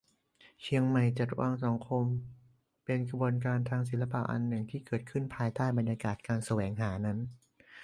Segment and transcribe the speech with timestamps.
[0.61, 2.05] "เชียงใหม่จัดวางสังคม"
[2.85, 7.19] เป็นขบวนการทางศิลปะอันหนึ่งที่เกิดขึ้นภายใต้บรรยากาศการแสวงหานั้น